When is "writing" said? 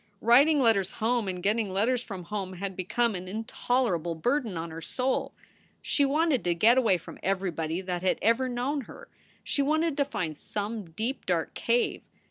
0.19-0.59